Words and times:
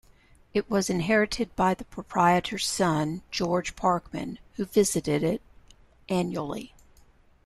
It 0.51 0.67
was 0.67 0.89
inherited 0.89 1.55
by 1.55 1.75
the 1.75 1.85
proprietor's 1.85 2.65
son, 2.65 3.21
George 3.29 3.75
Parkman, 3.75 4.39
who 4.53 4.65
visited 4.65 5.21
it 5.21 5.43
annually. 6.09 6.73